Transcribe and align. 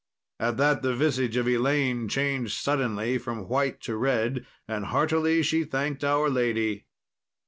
At 0.39 0.57
that 0.57 0.81
the 0.81 0.95
visage 0.95 1.37
of 1.37 1.47
Elaine 1.47 2.09
changed 2.09 2.53
suddenly 2.57 3.19
from 3.19 3.47
white 3.47 3.81
to 3.81 3.95
red, 3.95 4.47
and 4.67 4.85
heartily 4.85 5.43
she 5.43 5.63
thanked 5.63 6.03
our 6.03 6.27
Lady. 6.27 6.87